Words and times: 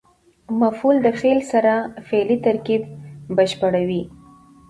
مفعول 0.61 0.95
د 1.05 1.07
فعل 1.19 1.39
سره 1.51 1.73
فعلي 2.07 2.37
ترکیب 2.45 2.81
بشپړوي. 3.35 4.03